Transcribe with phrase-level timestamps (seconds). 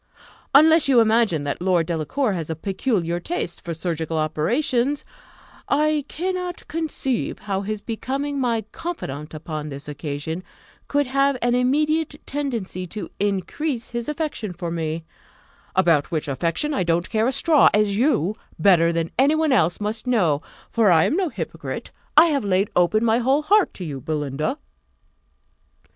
[0.55, 5.05] Unless you imagine that Lord Delacour has a peculiar taste for surgical operations,
[5.69, 10.43] I cannot conceive how his becoming my confidant upon this occasion
[10.87, 15.03] could have an immediate tendency to increase his affection for me
[15.75, 19.79] about which affection I don't care a straw, as you, better than any one else,
[19.79, 20.41] must know;
[20.71, 21.91] for I am no hypocrite.
[22.17, 24.57] I have laid open my whole heart to you, Belinda."